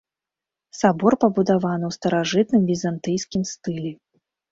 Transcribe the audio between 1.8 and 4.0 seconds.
ў старажытным візантыйскім стылі.